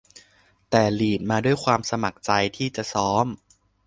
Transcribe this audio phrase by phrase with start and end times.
[0.69, 3.25] แต่ลีดมาด้วยความสมัครใจที่จะซ้อม